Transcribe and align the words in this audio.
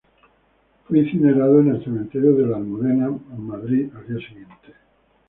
Fue 0.87 0.97
incinerado 0.97 1.59
en 1.59 1.75
el 1.75 1.83
Cementerio 1.83 2.33
de 2.33 2.47
La 2.47 2.57
Almudena 2.57 3.07
de 3.09 3.37
Madrid 3.37 3.87
al 3.95 4.07
día 4.17 4.27
siguiente. 4.27 4.73